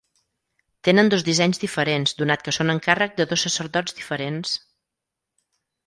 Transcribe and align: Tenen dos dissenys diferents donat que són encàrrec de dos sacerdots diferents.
Tenen 0.87 1.11
dos 1.13 1.25
dissenys 1.27 1.61
diferents 1.65 2.15
donat 2.23 2.47
que 2.47 2.55
són 2.59 2.73
encàrrec 2.77 3.17
de 3.21 3.31
dos 3.35 3.47
sacerdots 3.49 3.99
diferents. 4.03 4.61